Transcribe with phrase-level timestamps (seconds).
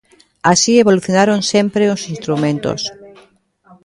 [0.51, 2.81] Así evolucionaron sempre os instrumentos.